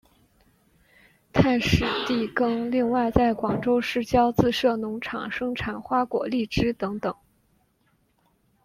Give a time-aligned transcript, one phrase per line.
[1.31, 7.13] 太史第更另外在广州市郊自设农场生产花果荔枝等等。